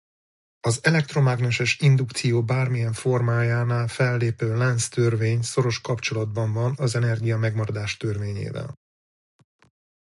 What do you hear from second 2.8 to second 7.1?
formájánál fellépő Lenz-törvény szoros kapcsolatban van az